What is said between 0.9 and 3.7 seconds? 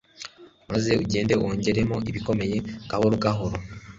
ugende wongeramo ibikomeye gahoro gahoro